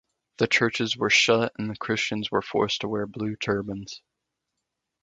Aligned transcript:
The 0.39 0.47
churches 0.47 0.97
were 0.97 1.11
shut 1.11 1.53
and 1.59 1.69
the 1.69 1.75
Christians 1.77 2.31
were 2.31 2.41
forced 2.41 2.81
to 2.81 2.87
wear 2.87 3.05
blue 3.05 3.35
turbans. 3.35 4.01